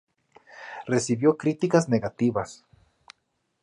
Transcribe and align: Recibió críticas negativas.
Recibió 0.87 1.37
críticas 1.37 1.87
negativas. 1.87 2.65